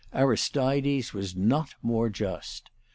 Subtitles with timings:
[0.15, 2.71] Aristides was not more just.